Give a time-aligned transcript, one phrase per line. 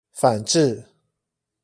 [0.11, 0.85] 反智